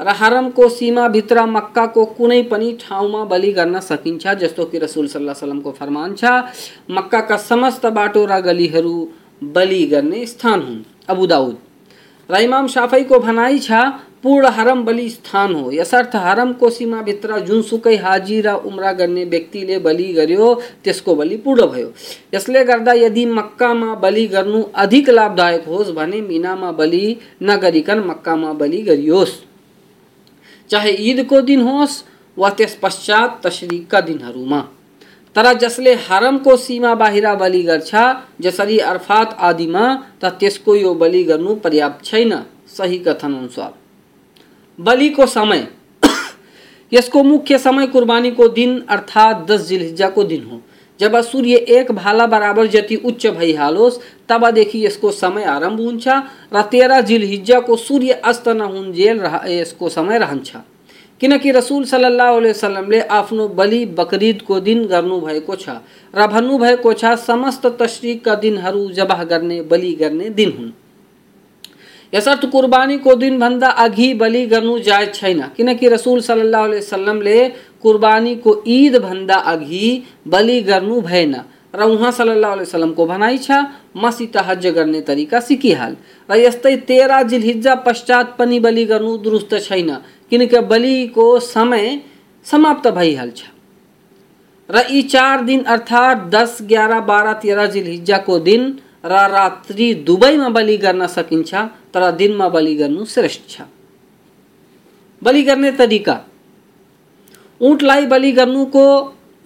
र 0.01 0.09
हरमको 0.11 0.69
सीमाभित्र 0.69 1.45
मक्काको 1.47 2.05
कुनै 2.17 2.43
पनि 2.43 2.71
ठाउँमा 2.81 3.25
बलि 3.25 3.53
गर्न 3.53 3.81
सकिन्छ, 3.81 4.27
जस्तो 4.27 4.65
कि 4.65 4.79
रसुल 4.79 5.07
सल्लाह 5.09 5.35
सलमको 5.35 5.71
फरमान 5.73 6.15
छ। 6.15 6.25
मक्काका 6.91 7.37
समस्त 7.37 7.87
बाटो 7.89 8.25
र 8.25 8.41
गलीहरू 8.41 8.97
बलि 9.55 9.83
गर्ने 9.87 10.25
स्थान 10.27 10.61
हुन्। 10.63 10.83
अबुदाउद 11.09 11.57
र 12.29 12.35
इमाम 12.41 12.67
शाफईको 12.67 13.19
भनाइ 13.21 13.59
छ 13.59 13.71
पूर्ण 14.25 14.49
हरम 14.49 14.85
बलि 14.85 15.09
स्थान 15.11 15.55
हो। 15.55 15.71
यसर्थ 15.73 16.17
हरमको 16.17 16.71
सीमाभित्र 16.71 17.39
जुनसुकै 17.41 17.97
हाजी 17.97 18.41
र 18.41 18.55
उम्रा 18.65 18.93
गर्ने 18.93 19.25
व्यक्तिले 19.25 19.79
बलि 19.79 20.13
गर्यो, 20.13 20.55
त्यसको 20.85 21.15
बलि 21.15 21.37
पूर्ण 21.37 21.67
भयो। 21.67 21.93
यसले 22.35 22.65
गर्दा 22.65 22.93
यदि 22.93 23.27
मक्कामा 23.27 23.95
बलि 23.95 24.27
गर्नु 24.27 24.63
अधिक 24.75 25.11
लाभदायक 25.11 25.65
होस् 25.69 25.91
भने 25.91 26.21
मिनामा 26.21 26.73
बलि 26.73 27.17
नगरिकन 27.43 27.99
मक्कामा 27.99 28.53
बलि 28.53 28.81
गरियोस्। 28.83 29.35
चाहे 30.71 30.97
ईदको 31.01 31.41
दिन 31.41 31.61
होस् 31.61 32.03
वा 32.39 32.51
त्यस 32.51 32.79
पश्चात 32.83 33.41
तशरिकका 33.47 34.01
दिनहरूमा। 34.01 34.61
तर 35.37 35.53
जसले 35.53 35.95
हरमको 35.95 36.57
सीमा 36.57 36.95
बाहिर 36.95 37.35
बलि 37.35 37.63
जसरी 38.41 38.79
अर्फात 38.79 39.37
आदिमा, 39.41 39.85
त 40.23 40.25
त्यसको 40.41 40.77
यो 40.77 40.95
बलि 40.95 41.25
पर्याप्त 41.65 42.05
छैन। 42.05 42.33
सही 42.69 42.99
कथन 42.99 43.35
अनुसार। 43.35 43.84
बलि 44.81 45.09
को 45.09 45.27
समय 45.27 45.69
इसको 46.93 47.23
मुख्य 47.23 47.59
समय 47.59 47.87
कुर्बानी 47.87 48.31
को 48.31 48.49
दिन 48.49 48.81
अर्थात 48.89 49.47
दस 49.51 49.67
जिलहिज्जा 49.69 50.09
को 50.09 50.25
दिन 50.25 50.45
हो। 50.45 50.61
जब 51.01 51.21
सूर्य 51.21 51.57
एक 51.57 51.93
भाला 51.93 52.27
बराबर 52.27 52.67
जति 52.67 52.97
उच्च 52.97 53.27
भई 53.27 53.53
हालोस 53.53 53.99
तब 54.29 54.45
तबदेखि 54.45 54.87
इसको 54.87 55.11
समय 55.11 55.45
आरंभ 55.45 55.81
हुन्छ 55.81 56.09
र 56.55 56.63
तेह्र 56.63 57.01
जिलहिज्जाको 57.01 57.77
सूर्य 57.77 58.13
अस्त 58.25 58.49
नहुन्जेल 58.49 59.23
यसको 59.49 59.89
समय 59.89 60.19
रहन्छ। 60.19 60.57
किनकि 61.21 61.51
रसुल 61.51 61.85
सल्लाह 61.85 62.31
वसलमले 62.31 63.01
आफ्नो 63.01 63.49
बलि 63.49 63.85
बकरिदको 63.87 64.61
दिन 64.61 64.85
गर्नुभएको 64.87 65.57
छ 65.57 65.69
र 66.15 66.27
भन्नुभएको 66.27 66.93
छ, 66.93 67.05
समस्त 67.05 67.67
तस्रिकका 67.67 68.35
दिनहरू 68.35 68.91
जबह 68.91 69.25
गर्ने, 69.25 69.63
बलि 69.63 69.93
गर्ने 69.93 70.31
दिन 70.31 70.53
हुन्। 70.59 70.73
यसर्थ 72.15 72.45
कुर्बानीको 72.51 73.15
दिनभन्दा 73.15 73.69
अघि 73.85 74.13
बलि 74.15 74.45
गर्नु 74.47 74.79
जायज़ 74.81 75.11
छैन। 75.13 75.41
किनकि 75.57 75.89
रसुल 75.89 76.21
सल्लाह 76.21 76.67
वसल्लमले 76.67 77.39
कुर्बानीको 77.83 78.63
ईदभन्दा 78.69 79.35
अघि 79.53 79.89
बलि 80.29 80.61
गर्नु 80.63 81.01
भएन। 81.03 81.35
र 81.75 81.83
उहाँ 81.85 82.11
सल्लाह 82.13 82.55
वसल्लमको 82.55 83.07
भनाइ 83.07 83.39
छ 83.39 83.51
मसित 83.97 84.37
हज 84.47 84.67
गर्ने 84.77 85.01
तरिका 85.03 85.41
सिकिहाल। 85.41 85.97
र 86.29 86.37
यस्तै 86.39 86.77
तेह्र 86.87 87.23
जिलहिज्जा 87.29 87.75
पश्चात 87.87 88.37
पनि 88.39 88.61
बलि 88.61 88.85
गर्नु 88.85 89.17
दुरुस्त 89.19 89.59
छैन, 89.61 89.91
किनकि 90.31 90.61
बलिको 90.71 91.27
समय 91.41 92.01
समाप्त 92.47 92.89
भइहाल्छ 92.91 93.43
र 94.69 94.85
यी 94.91 95.03
चार 95.05 95.41
दिन 95.45 95.63
अर्थात् 95.65 96.29
दस, 96.31 96.59
ग्यारह, 96.63 97.01
बाह्र, 97.03 97.33
तेह्र 97.43 97.67
जिलहिज्जाको 97.67 98.39
दिन 98.41 98.63
र 99.05 99.15
रात्रि 99.31 99.95
दुवैमा 100.07 100.49
बलि 100.51 100.77
गर्न 100.79 101.07
सकिन्छ। 101.09 101.55
तर 101.95 102.11
दिनमा 102.13 102.49
बलि 102.49 102.75
गर्नु 102.75 103.05
श्रेष्ठ 103.05 103.49
छ। 103.49 103.63
बलि 105.23 105.43
गर्ने 105.43 105.71
तरिका। 105.73 106.21
ऊँटलाई 107.61 108.07
बलि 108.07 108.33
गर्नुको 108.33 108.87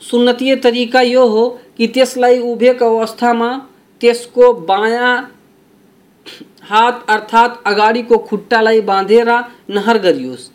सुन्नतीय 0.00 0.56
तरिका 0.56 1.00
यो 1.00 1.26
हो 1.28 1.48
कि 1.76 1.86
त्यसलाई 1.86 2.38
उभिएको 2.42 2.96
अवस्थामा 2.98 3.56
त्यसको 4.00 4.52
बायाँ 4.52 5.16
हात 6.62 7.04
अर्थात् 7.08 7.66
अगाडिको 7.66 8.18
खुट्टालाई 8.18 8.80
बाँधेर 8.80 9.28
नहर 9.70 9.98
गरियोस्। 9.98 10.50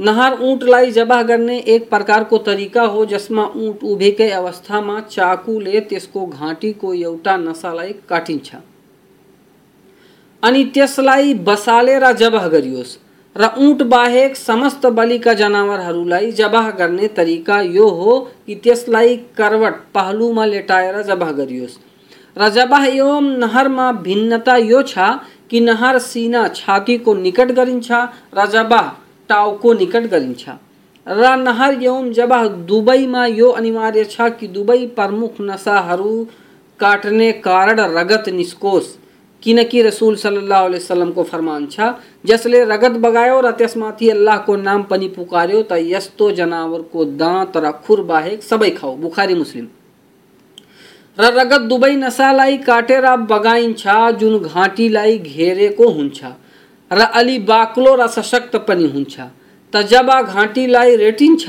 नहर 0.00 0.40
ऊँटलाई 0.42 0.90
जबह 0.90 1.22
गर्ने 1.22 1.58
एक 1.66 1.88
प्रकारको 1.90 2.38
तरिका 2.38 2.82
हो 2.82 3.04
जसमा 3.06 3.44
ऊँट 3.56 3.84
उभेकै 3.84 4.28
अवस्थामा 4.30 5.00
चाकुले 5.10 5.80
त्यसको 5.80 6.26
घाँटीको 6.26 6.94
एउटा 6.94 7.36
नसालाई 7.36 7.92
काटिन्छ 8.08 8.54
अनि 10.42 10.64
त्यसलाई 10.64 11.34
बसालेर 11.46 12.12
जबह 12.14 12.46
गरियोस्। 12.48 12.96
र 13.36 13.48
ऊँट 13.58 13.82
बाहेक 13.84 14.36
समस्त 14.36 14.86
बलिका 14.86 15.32
जनावरहरूलाई 15.34 16.30
जबह 16.32 16.70
गर्ने 16.70 17.08
तरिका 17.08 17.60
यो 17.60 17.88
हो 17.88 18.18
कि 18.46 18.54
त्यसलाई 18.54 19.16
करवट 19.36 19.74
पहलुमा 19.94 20.44
लेटाएर 20.44 21.02
जबह 21.02 21.32
गरियोस्। 21.32 21.78
र 22.36 22.48
जबह 22.48 22.86
एवं 22.86 23.24
नहरमा 23.38 23.90
भिन्नता 24.06 24.56
यो 24.56 24.82
छ 24.82 25.08
कि 25.50 25.60
नहर 25.60 25.98
सिना 25.98 26.46
छातीको 26.48 27.14
निकट 27.16 27.52
गरिन्छ, 27.52 27.90
र 28.34 28.46
जबह 28.46 28.90
टाउको 29.30 29.72
निकट 29.74 30.06
गरिन्छ। 30.06 30.48
र 31.06 31.36
नहर 31.38 31.82
एवं 31.82 32.12
जब 32.12 32.32
दुबईमा 32.66 33.26
यो 33.26 33.48
अनिवार्य 33.50 34.04
छ 34.04 34.30
कि 34.38 34.46
दुबई 34.48 34.86
प्रमुख 34.96 35.40
नसाहरू 35.40 36.14
काट्ने 36.80 37.30
कारण 37.44 37.80
रगत 37.98 38.28
निस्कोस्। 38.28 38.96
किनकि 39.42 39.82
रसुल 39.82 40.14
सल्लाह 40.16 40.64
अलैहि 40.64 40.82
वसल्लमको 40.82 41.22
फरमान 41.24 41.66
छ 41.66 41.88
जसले 42.26 42.62
रगत 42.64 42.98
बगायो 43.04 43.40
र 43.40 43.50
त्यसमाथि 43.58 44.08
अल्लाहको 44.10 44.56
नाम 44.58 44.82
पनि 44.90 45.08
पुकार्यो, 45.16 45.62
त 45.62 45.72
यस्तो 45.94 46.30
जनावरको 46.38 47.04
दाँत 47.22 47.56
र 47.56 47.70
खुर 47.86 48.02
बाहेक 48.10 48.42
सबै 48.42 48.70
खाऊ 48.70 48.96
बुखारी, 48.96 49.34
मुस्लिम। 49.34 49.66
र 51.18 51.30
रगत 51.34 51.62
दुवै 51.70 51.94
नसालाई 51.96 52.56
काटेर 52.66 53.06
बगाइन्छ 53.30 53.82
जुन 54.20 54.38
घाँटीलाई 54.40 55.18
घेरेको 55.18 55.88
हुन्छ 55.90 56.20
र 56.90 57.06
अलि 57.20 57.38
बाक्लो 57.46 57.94
र 57.94 58.06
सशक्त 58.08 58.56
पनि 58.68 58.86
हुन्छ 58.94 59.16
त 59.72 59.82
जब 59.86 60.10
घाँटीलाई 60.34 60.96
रेटिन्छ 60.96 61.44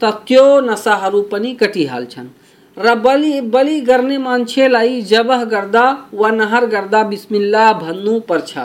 त 0.00 0.12
त्यो 0.28 0.46
नसाहरू 0.60 1.20
पनि 1.32 1.52
कटिहाल्छन् 1.60 2.28
र 2.76 2.94
बलि 2.94 3.40
बलि 3.40 3.80
गर्ने 3.80 4.18
मान्छेलाई 4.18 5.00
जबह 5.02 5.44
गर्दा 5.44 5.84
वा 6.14 6.30
नहर 6.30 6.66
गर्दा 6.66 7.02
बिस्मिल्ला 7.04 7.72
भन्नु 7.72 8.18
पर्छ। 8.20 8.58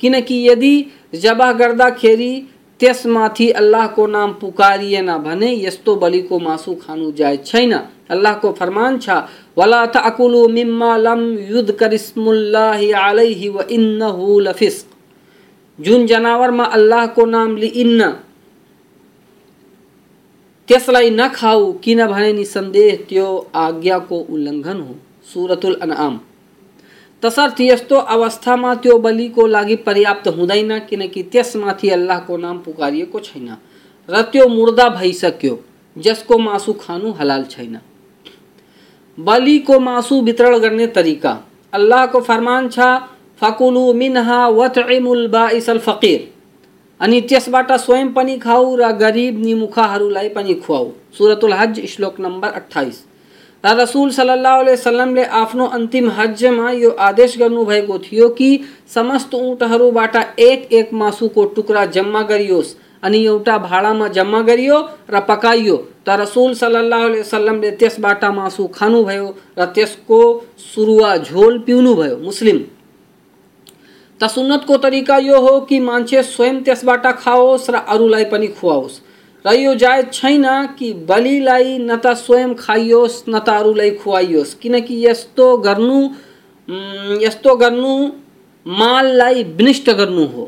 किनकि 0.00 0.36
यदि 0.48 0.74
जबह 1.14 1.52
गर्दा 1.52 1.70
गर्दाखेरि 1.72 2.32
त्यसमाथि 2.80 3.48
अल्लाहको 3.50 4.06
नाम 4.06 4.32
पुकारिएन 4.32 5.10
भने, 5.18 5.50
यस्तो 5.66 5.94
बलिको 5.96 6.38
मासु 6.38 6.74
खानु 6.74 7.10
जायज़ 7.12 7.40
छैन 7.40 7.72
अल्लाहको 8.10 8.52
फरमान 8.52 8.98
छ, 8.98 9.10
वला 9.58 9.84
तअकुलु 9.86 10.48
मिम्मा 10.48 10.96
लम 10.96 11.22
युद्कर 11.50 11.92
इस्मुल्लाहि 11.94 12.90
अलैहि 12.90 13.48
व 13.48 13.62
इन्नहु 13.70 14.38
लफिस्क। 14.40 14.86
जुन 15.78 16.06
जनावरमा 16.06 16.64
अल्लाहको 16.64 17.24
नाम 17.26 17.56
लिइन्न 17.56 18.12
त्यसलाई 20.68 21.10
नखाऊ 21.10 21.72
किनभने 21.72 22.32
निसन्देह 22.32 22.96
त्यो 23.08 23.50
आज्ञाको 23.54 24.18
उल्लङ्घन 24.18 24.80
हो। 24.80 24.94
सुरतुल 25.34 25.74
अनआम। 25.82 26.20
तसर्थ 27.22 27.60
यस्तो 27.60 27.96
अवस्थामा 27.96 28.74
त्यो 28.74 28.98
बलिको 28.98 29.46
लागि 29.46 29.76
पर्याप्त 29.76 30.28
हुँदैन 30.28 30.78
किनकि 30.78 31.22
त्यसमाथि 31.22 31.88
अल्लाहको 31.88 32.36
नाम 32.36 32.58
पुकारिएको 32.58 33.20
छैन 33.20 33.48
र 34.08 34.22
त्यो 34.22 34.48
मुर्दा 34.48 34.88
भइसक्यो, 34.88 35.58
जसको 35.98 36.38
मासु 36.38 36.72
खानु 36.72 37.10
हलाल 37.12 37.44
छैन। 37.44 37.78
बलिको 39.18 39.80
मासु 39.80 40.20
वितरण 40.20 40.58
गर्ने 40.58 40.86
तरिका। 40.86 41.44
अल्लाहको 41.72 42.20
फरमान 42.20 42.68
छ, 42.68 42.78
फकुलु 43.40 43.92
मिनहा 43.92 44.48
वतइमुल 44.48 45.28
बाइसल 45.28 45.78
फकीर। 45.78 46.31
अनि 47.02 47.20
त्यसबाट 47.20 47.72
स्वयं 47.74 48.12
पनि 48.12 48.36
खाऊ 48.38 48.76
र 48.76 48.90
गरिब 48.98 49.44
निमुखाहरूलाई 49.44 50.28
पनि 50.28 50.54
खुवाऊ। 50.56 50.90
सुरतुल 51.18 51.52
हज, 51.52 51.80
श्लोक 51.86 52.20
नम्बर 52.20 52.50
अठाइस 52.50 53.02
र 53.64 53.74
रसुल 53.78 54.10
सल्लाह 54.10 54.60
वसलमले 54.62 55.24
आफ्नो 55.40 55.66
अन्तिम 55.68 56.10
हजमा 56.10 56.70
यो 56.72 56.90
आदेश 57.00 57.36
गर्नुभएको 57.38 57.98
थियो 57.98 58.28
कि 58.38 58.48
समस्त 58.94 59.34
ऊँटहरूबाट 59.34 60.16
एक 60.40 60.72
एक 60.72 60.92
मासुको 60.94 61.44
टुक्रा 61.56 61.84
जम्मा 61.96 62.22
गरियोस् 62.30 62.74
अनि 63.02 63.24
एउटा 63.24 63.56
भाँडामा 63.58 64.08
जम्मा 64.08 64.40
गरियो 64.42 64.78
र 65.10 65.20
पकाइयो। 65.28 65.76
त 66.06 66.18
रसुल 66.20 66.54
सल्लाह 66.54 67.06
वसलमले 67.06 67.70
त्यसबाट 67.80 68.24
मासु 68.34 68.66
खानुभयो 68.74 69.26
र 69.58 69.64
त्यसको 69.74 70.20
सुरुवा 70.64 71.16
झोल 71.18 71.58
पिउनुभयो। 71.66 72.16
मुस्लिम 72.18 72.58
त 74.22 74.28
सुन्नतको 74.30 74.76
तरिका 74.78 75.16
यो 75.18 75.38
हो 75.40 75.60
कि 75.66 75.78
मान्छे 75.80 76.22
स्वयं 76.22 76.62
त्यसबाट 76.62 77.06
खाओस् 77.18 77.70
र 77.70 77.76
अरूलाई 77.90 78.24
पनि 78.30 78.48
खुवाओस्। 78.54 79.00
र 79.44 79.54
यो 79.54 79.74
जायज़ 79.74 80.06
छैन 80.12 80.46
कि 80.78 80.92
बलिलाई 81.10 81.78
न 81.78 81.96
त 81.96 82.14
स्वयं 82.14 82.54
खाइयोस्, 82.54 83.24
न 83.28 83.38
त 83.38 83.48
अरूलाई 83.50 83.90
खुवाइयोस्। 83.98 84.54
किनकि 84.62 84.94
यस्तो 85.06 85.46
गर्नु 85.66 85.98
यस्तो 87.22 87.54
गर्नु 87.56 87.92
माललाई 88.66 89.42
विनिष्ट 89.58 89.90
गर्नु 89.90 90.24
हो 90.26 90.44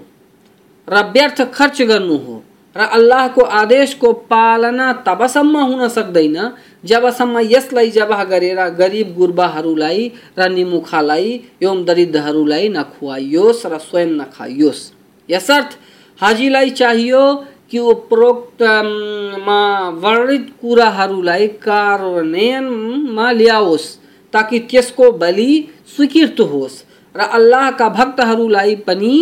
र 0.89 1.03
व्यर्थ 1.11 1.41
खर्च 1.51 1.83
गर्नु 1.83 2.17
हो। 2.17 2.43
र 2.77 2.81
अल्लाहको 2.81 3.43
आदेशको 3.43 4.13
पालना 4.31 4.93
तबसम्म 5.07 5.57
हुन 5.59 5.89
सक्दैन। 5.89 6.37
जबसम्म 6.85 7.41
यसलाई 7.51 7.91
जबह 7.91 8.23
गरेर 8.25 8.61
गरिब 8.81 9.15
गुर्बाहरूलाई 9.17 10.01
र 10.39 10.49
निमुखालाई 10.51 11.29
एवं 11.63 11.85
दरिद्रहरूलाई 11.85 12.69
नखुवाइयोस् 12.69 13.67
र 13.67 13.79
स्वयं 13.79 14.11
नखाइयोस् 14.21 14.83
यसर्थ, 15.29 15.71
हाजीलाई 16.21 16.71
चाहियो 16.71 17.25
कि 17.71 17.79
उपरोक्तमा 17.79 19.61
वर्णित 20.03 20.47
कुराहरूलाई 20.61 21.47
कार्यान्वयनमा 21.67 23.31
ल्याओस्, 23.33 23.87
ताकि 24.33 24.59
त्यसको 24.71 25.11
बलि 25.23 25.53
स्वीकृत 25.97 26.41
होस् 26.53 26.83
र 27.15 27.21
अल्लाहका 27.39 27.89
भक्तहरूलाई 27.89 28.75
पनि 28.87 29.15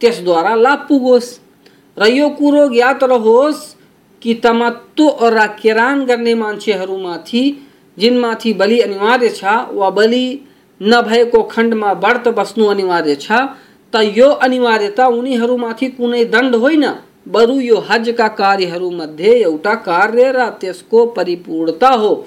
त्यसद्वारा 0.00 0.54
लाभ 0.54 0.86
पुगोस्। 0.88 1.28
र 1.96 2.06
यो 2.06 2.28
कुरो 2.38 2.68
ज्ञात 2.68 3.04
रहोस् 3.04 3.75
कि 4.26 4.34
तमत्तु 4.34 5.08
और 5.08 5.46
किरान 5.46 6.04
गर्ने 6.04 6.34
मान्छेहरूमाथि 6.34 7.42
जिनमाथि 7.98 8.52
बलि 8.52 8.80
अनिवार्य 8.80 9.28
छ, 9.28 9.44
वा 9.72 9.90
बलि 9.90 10.40
नभएको 10.82 11.42
खण्डमा 11.42 11.92
व्रत 11.92 12.28
बस्नु 12.28 12.66
अनिवार्य 12.66 13.14
छ, 13.14 13.32
त 13.92 13.96
यो 14.16 14.28
अनिवार्यता 14.28 15.06
उनीहरूमाथि 15.06 15.88
कुनै 15.88 16.24
दण्ड 16.24 16.54
होइन, 16.54 16.84
बरु 17.28 17.60
यो 17.60 17.78
हजका 17.90 18.28
कार्यहरूमध्ये 18.28 19.42
एउटा 19.42 19.74
कार्य 19.74 20.32
र 20.32 20.48
त्यसको 20.60 21.06
परिपूर्णता 21.06 21.88
हो। 21.88 22.26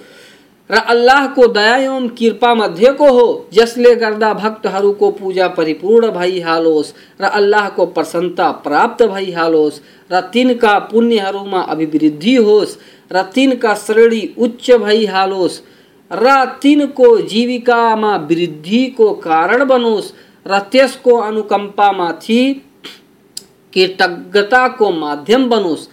र 0.69 0.77
अल्लाहको 0.88 1.47
दया 1.47 1.75
एवं 1.77 2.08
कृपा 2.10 2.53
मध्येको 2.55 3.12
हो, 3.12 3.49
जसले 3.53 3.95
गर्दा 3.95 4.34
भक्त 4.34 4.67
हरु 4.67 4.91
को 4.93 5.10
पूजा 5.12 5.47
परिपूर्ण 5.58 6.10
भइहालोस् 6.12 6.93
र 7.21 7.25
अल्लाह 7.25 7.69
को 7.69 7.86
प्रसन्नता 7.88 8.51
प्राप्त 8.65 9.03
भइहालोस् 9.05 9.79
र 10.12 10.21
तिनका 10.34 10.77
पुण्यहरूमा 10.91 11.62
अभिवृद्धि 11.73 12.36
होस्, 12.38 12.77
र 13.12 13.21
तिनका 13.34 13.73
श्रेणी 13.77 14.23
उच्च 14.38 14.71
भइहालोस् 14.73 15.62
र 16.12 16.45
तिनको 16.62 17.13
वृद्धि 18.27 18.86
को 18.97 19.12
कारण 19.19 19.65
बनोस्, 19.67 20.13
र 20.45 20.60
त्यसको 20.71 21.21
कृतज्ञता 23.73 24.67
को 24.67 24.89
माध्यम 24.91 25.49
बनोस् 25.49 25.88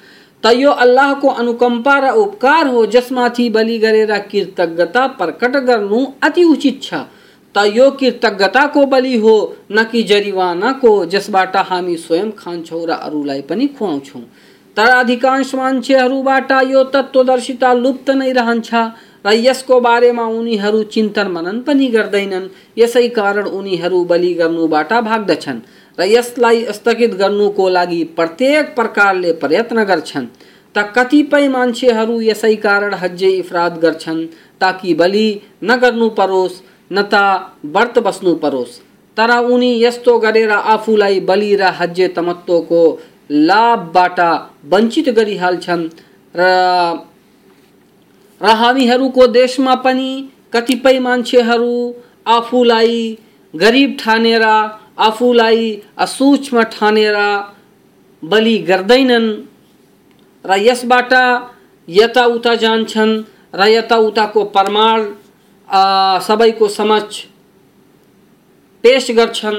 त 0.44 0.53
यो 0.55 0.70
अल्लाहको 0.85 1.29
अनुकम्पा 1.40 1.99
र 1.99 2.11
उपकार 2.16 2.66
हो 2.66 2.87
जसमाथि 2.87 3.49
बलि 3.51 3.79
गरेर 3.79 4.12
कृतज्ञता 4.31 5.07
प्रकट 5.18 5.57
गर्नु 5.66 6.05
अति 6.22 6.44
उचित 6.44 6.83
छ। 6.83 6.94
त 7.55 7.64
यो 7.75 7.90
कृतज्ञताको 7.90 8.85
बलि 8.87 9.16
हो, 9.16 9.35
न 9.72 9.85
कि 9.85 10.03
जरिवानाको 10.03 10.90
जसबाट 11.07 11.57
हामी 11.68 11.96
स्वयं 11.96 12.31
खान्छौँ 12.38 12.85
र 12.87 12.90
अरूलाई 12.90 13.42
पनि 13.49 13.66
खुवाउँछौँ 13.79 14.22
तर 14.77 14.90
अधिकांश 14.92 15.55
मान्छेहरूबाट 15.55 16.53
यो 16.68 16.83
तत्त्वदर्शिता 16.94 17.72
लुप्त 17.75 18.11
नै 18.11 18.33
रहन्छ 18.33 18.75
र 19.27 19.33
यसको 19.35 19.81
बारेमा 19.81 20.25
उनीहरू 20.31 20.83
चिन्तन 20.94 21.29
मनन 21.29 21.61
पनि 21.66 21.87
गर्दैनन्। 21.88 22.49
यसै 22.79 23.09
कारण 23.09 23.46
उनीहरू 23.49 24.05
बलि 24.05 24.33
गर्नुबाट 24.35 24.92
भाग्दछन्। 25.09 25.61
र 25.98 26.04
यसलाई 26.06 26.64
स्थगित 26.72 27.14
गर्नुको 27.14 27.68
लागि 27.68 28.02
प्रत्येक 28.16 28.74
प्रकारले 28.74 29.32
प्रयत्न 29.42 29.85
गर्छन्, 29.85 30.26
त 30.74 30.78
कतिपय 30.96 31.48
मान्छेहरू 31.48 32.20
यसै 32.20 32.54
कारण 32.64 32.94
हज्जे 32.94 33.30
इफराद 33.42 33.78
गर्छन्, 33.82 34.26
ताकि 34.61 34.94
बलि 34.94 35.28
नगर्नु 35.64 36.09
परोस्, 36.18 36.62
न 36.90 37.02
त 37.12 37.14
व्रत 37.74 37.98
बस्नु 38.06 38.35
परोस्। 38.44 38.80
तर 39.16 39.30
उनी 39.50 39.72
यस्तो 39.82 40.18
गरेर 40.18 40.50
आफूलाई 40.52 41.20
बलि 41.28 41.54
र 41.56 41.72
हज्जे 41.78 42.09
तमत्वको 42.16 42.82
लाभबाट 43.30 44.18
वञ्चित 44.72 45.09
गरिहाल्छन् 45.18 45.85
र 46.35 46.42
र 48.40 48.46
हामीहरूको 48.61 49.26
देशमा 49.32 49.74
पनि 49.85 50.11
कतिपय 50.52 50.98
मान्छेहरू 50.98 51.76
आफूलाई 52.28 52.98
गरिब 53.54 53.96
ठानेर 54.00 54.44
आफूलाई 54.98 55.62
असूक्ष्म 55.98 56.62
ठानेर 56.72 57.16
बलि 58.22 58.56
गर्दैनन्। 58.68 59.28
र 60.44 60.50
यसबाट 60.59 61.12
यताउता 61.88 62.54
जान्छन्। 62.62 63.22
र 63.54 63.66
यताउताको 63.68 64.44
प्रमाण 64.56 64.98
सबैको 66.26 66.68
समक्ष 66.68 67.24
पेश 68.85 69.11
गर्छन्। 69.11 69.59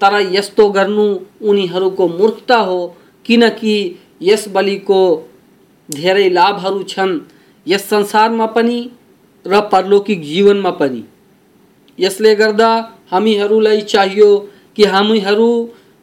तर 0.00 0.14
यस्तो 0.32 0.68
गर्नु 0.70 1.06
उनीहरूको 1.48 2.08
मूर्खता 2.08 2.56
हो, 2.58 2.78
किनकि 3.26 3.76
यस 4.22 4.48
बलिको 4.54 5.00
धेरै 5.88 6.28
लाभहरू 6.30 6.82
छन्। 6.82 7.12
यस 7.66 7.88
संसारमा 7.90 8.46
पनि 8.46 8.78
र 9.44 9.60
परलौकिक 9.72 10.22
जीवनमा 10.22 10.70
पनि। 10.80 11.02
यसले 11.98 12.34
गर्दा 12.34 12.70
हामीहरूलाई 13.10 13.80
चाहियो 13.92 14.28
कि 14.76 14.84
हामीहरू 14.86 15.50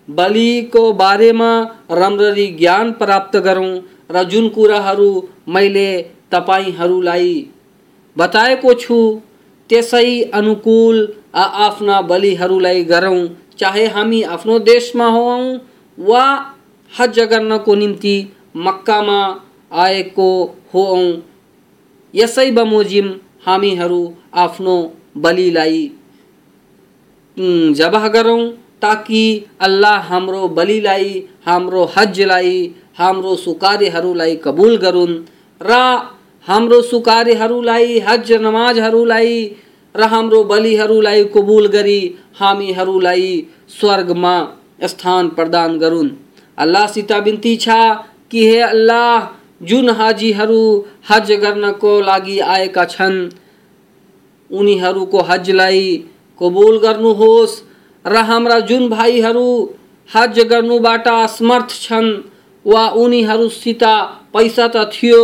बलिको 0.07 0.83
बारेमा 0.93 1.51
राम्ररी 1.93 2.47
ज्ञान 2.59 2.91
प्राप्त 3.01 3.37
गरौँ 3.45 3.71
र 4.11 4.23
जुन 4.31 4.47
कुराहरू 4.49 5.11
मैले 5.49 5.89
तपाईँहरूलाई 6.31 7.33
बताएको 8.15 8.73
छु, 8.73 8.97
त्यसै 9.69 10.21
अनुकूल 10.33 10.97
आफ्ना 11.35 12.01
बलिहरूलाई 12.03 12.83
गरौँ। 12.85 13.27
चाहे 13.59 13.85
हामी 13.87 14.21
आफ्नो 14.35 14.57
देशमा 14.61 15.07
हौँ 15.07 15.59
वा 15.97 16.23
हज 16.91 17.19
गर्नको 17.31 17.75
निम्ति 17.75 18.15
मक्कामा 18.57 19.19
आएको 19.83 20.29
हौँ 20.73 21.03
यसै 22.13 22.49
बमोजिम 22.51 23.13
हामीहरू 23.45 24.01
आफ्नो 24.37 24.75
बलिलाई 25.17 25.83
जबह 27.77 28.07
गरौँ। 28.07 28.41
ताकि 28.81 29.23
अल्लाह 29.61 29.97
हाम्रो 30.09 30.47
बलिलाई 30.57 31.11
हाम्रो 31.45 31.83
हजलाई 31.97 32.55
हाम्रो 32.97 33.35
सुकार्यहरूलाई 33.35 34.35
कबुल 34.45 34.77
गरून् 34.77 35.13
र, 35.61 35.71
हाम्रो 36.47 36.81
सुकार्यहरूलाई 36.81 37.99
हज 38.07 38.31
नमाजहरूलाई 38.41 39.33
र, 39.95 40.01
हाम्रो 40.13 40.43
बलिहरूलाई 40.51 41.23
कबुल 41.35 41.67
गरी 41.67 42.01
हामीहरूलाई 42.39 43.29
स्वर्गमा 43.79 44.35
स्थान 44.87 45.29
प्रदान 45.37 45.77
गरून् 45.79 46.09
अल्लाहसित 46.57 47.11
बिन्ती 47.25 47.55
छ 47.57 47.69
कि 48.31 48.47
हे 48.47 48.59
अल्लाह, 48.61 49.27
जुन 49.63 49.89
हाजीहरू 49.89 50.61
हज 51.09 51.31
गर्नको 51.41 51.99
लागि 52.01 52.37
आएका 52.53 52.85
छन्, 52.85 53.17
उनीहरूको 54.49 55.21
हजलाई 55.29 55.83
कबुल 56.41 56.77
गर्नुहोस्। 56.79 57.61
र 58.05 58.17
हाम्रा 58.25 58.59
जुन 58.59 58.89
भाइहरू 58.89 59.49
हज 60.09 60.39
गर्नुबाट 60.49 61.07
असमर्थ 61.07 61.69
छन्, 61.81 62.09
वा 62.65 62.83
उनीहरूसित 62.97 63.83
पैसा 64.33 64.67
त 64.67 64.89
थियो, 64.93 65.23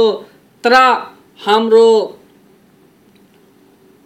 तर 0.63 0.73
हाम्रो 1.39 1.89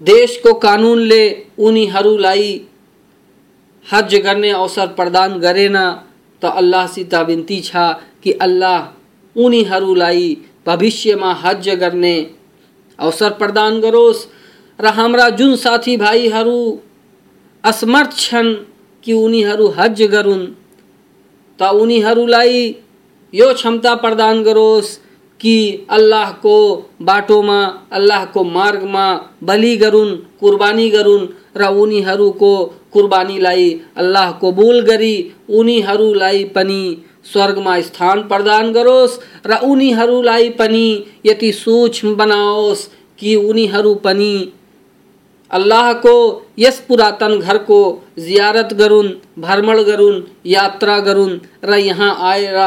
देशको 0.01 0.53
कानुनले 0.59 1.23
उनीहरूलाई 1.59 2.49
हज 3.85 4.15
गर्ने 4.23 4.49
अवसर 4.51 4.87
प्रदान 4.97 5.39
गरेन। 5.39 5.77
त 6.41 6.45
अल्लाहसित 6.45 7.13
बिन्ती 7.27 7.59
छ 7.61 7.71
कि 8.23 8.31
अल्लाह 8.41 8.79
उनीहरूलाई 9.35 10.37
भविष्यमा 10.65 11.31
हज 11.43 11.69
गर्ने 11.81 12.15
अवसर 12.99 13.29
प्रदान 13.39 13.79
गरोस्। 13.81 14.25
र 14.79 14.85
हाम्रा 14.97 15.29
जुन 15.37 15.55
साथीभाइहरू 15.55 16.59
असमर्थ 17.63 18.17
छन् 18.17 18.53
कि 19.03 19.13
उनीहरू 19.13 19.67
हज 19.67 20.01
गरून्। 20.01 20.45
त 21.59 21.61
उनीहरूलाई 21.61 22.75
यो 23.33 23.53
क्षमता 23.53 23.95
प्रदान 23.95 24.43
गरोस् 24.43 24.97
कि 25.39 25.85
अल्लाह 25.89 26.31
को 26.31 26.55
बाटो 27.01 27.01
अल्लाहको 27.01 27.05
बाटोमा 27.05 27.59
अल्लाहको 27.91 28.43
मार्गमा 28.43 29.05
बलि 29.43 29.75
गरून्, 29.77 30.15
कुर्बानी 30.39 30.89
गरून्, 30.89 31.27
र 31.57 31.61
उनीहरूको 31.63 32.53
कुर्बानीलाई 32.93 33.79
अल्लाह 33.97 34.31
कबुल 34.31 34.81
गरी 34.81 35.15
उनीहरूलाई 35.49 36.43
पनि 36.43 37.03
स्वर्गमा 37.33 37.79
स्थान 37.81 38.21
प्रदान 38.21 38.71
गरोस्, 38.73 39.19
र 39.45 39.59
यति 41.25 41.51
सूक्ष्म 41.51 42.15
बनाओस् 42.15 42.87
कि 43.19 43.35
उनीहरू 43.35 43.93
पनि 43.95 44.51
अल्लाहको 45.51 46.15
यस 46.59 46.79
पुरातन 46.87 47.39
घर 47.39 47.57
को, 47.57 47.79
जियारत 48.19 48.73
गरून् 48.73 49.09
भ्रमण 49.39 49.81
गरून् 49.83 50.21
यात्रा 50.47 50.99
गरून् 50.99 51.39
र 51.65 51.77
यहाँ 51.77 52.15
आएर 52.31 52.59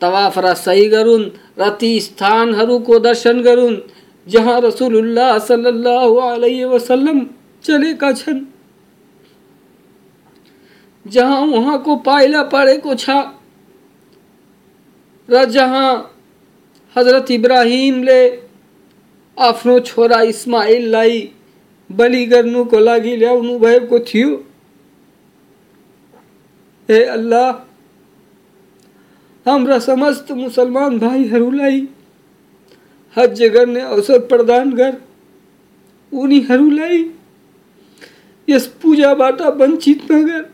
तवाफ, 0.00 0.38
र 0.38 0.54
सही 0.56 0.88
गरून् 0.88 1.24
र 1.58 1.70
ती 1.80 2.00
स्थानहरूको 2.00 2.98
दर्शन 2.98 3.42
गरून् 3.42 3.76
जहाँ 4.26 4.60
रसुलुल्लाह 4.60 5.38
सल्लल्लाहु 5.38 6.14
अलैहि 6.16 6.64
वसल्लम 6.64 7.24
चलेका 7.64 8.12
छन् 8.12 8.44
जहाँ 11.06 11.40
उहाँको 11.48 11.96
पाइला 12.06 12.42
परेको 12.52 12.94
छ। 12.94 13.10
र 15.28 15.44
जहाँ 15.46 15.90
हज़रत 16.96 17.30
इब्राहिमले 17.30 18.20
आफ्नो 19.36 19.78
छोरा 19.80 20.20
इस्माइल 20.22 20.28
इस्माइललाई 20.28 21.18
बलि 21.90 22.24
गर्नुको 22.26 22.78
लागि 22.78 23.16
ल्याउनु 23.16 23.58
भएको 23.58 23.98
थियो। 23.98 24.30
हे 26.88 27.04
अल्लाह, 27.04 27.50
हाम्रा 29.46 29.78
समस्त 29.78 30.32
मुसलमान 30.32 30.98
भाइहरूलाई 30.98 31.86
हज 33.16 33.42
गर्ने 33.42 33.80
अवसर 33.80 34.18
प्रदान 34.26 34.72
गर। 34.72 34.96
उनीहरूलाई 36.12 36.98
यस 38.48 38.66
पूजाबाट 38.82 39.40
वञ्चित 39.40 40.12
नगर 40.12 40.44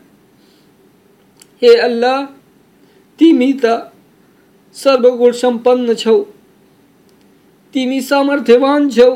हे 1.61 1.75
अल्लाह, 1.79 2.25
तिमी 3.19 3.51
त 3.53 3.91
सर्वगुण 4.75 5.31
सम्पन्न 5.31 5.93
छौ। 5.93 6.17
तिमी 7.73 8.01
सामर्थ्यवान 8.01 8.89
छौ। 8.89 9.11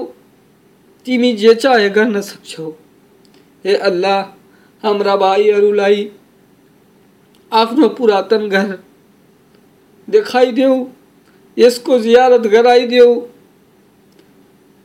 तिमी 1.10 1.32
जे 1.34 1.54
चाहे 1.56 1.90
गर्न 1.90 2.22
सक्छौ 2.22 2.70
हे 3.66 3.76
अल्लाह, 3.76 4.20
हाम्रा 4.84 5.16
भाइहरूलाई 5.16 6.04
आफ्नो 7.52 7.88
पुरातन 7.98 8.48
घर 8.50 8.78
देखाइदेऊ 10.08 10.76
यसको 11.58 11.98
जियारत 12.00 12.46
गराइदेऊ 12.52 13.16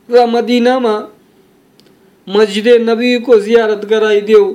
र 0.09 0.25
मदिनामा 0.27 0.93
मस्जिद 2.27 2.67
नबीको 2.89 3.37
जियारत 3.39 3.85
गराइदेऊ 3.85 4.47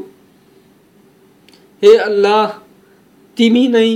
हे 1.82 1.94
अल्लाह 2.08 2.58
तिमी 3.36 3.66
नै 3.68 3.92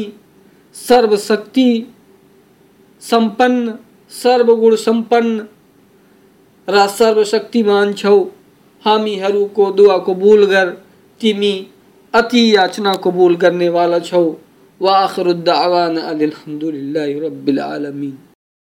सर्वशक्ति 0.77 1.67
सम्पन्न 3.03 3.75
सर्वगुण 4.13 4.77
सम्पन्न 4.85 5.47
र 6.69 6.87
सर्वशक्तिमान 6.89 7.93
छौ। 7.93 8.19
हामीहरूको 8.85 9.71
दुआ 9.71 9.99
कबुल 9.99 10.45
गर 10.47 10.71
तिमी 11.21 11.55
अति 12.15 12.45
याचना 12.57 12.95
कबूल 12.95 13.37
करने 13.37 13.69
वाला 13.69 13.99
छौ। 13.99 14.25
रब्बिल 17.21 17.61
आलमीन। 17.61 18.17